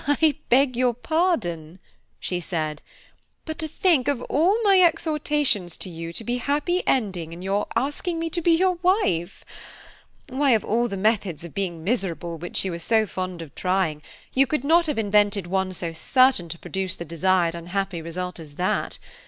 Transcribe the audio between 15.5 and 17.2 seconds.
so certain to produce the